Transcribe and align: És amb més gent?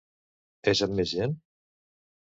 És 0.71 0.81
amb 0.87 0.97
més 1.01 1.13
gent? 1.19 1.39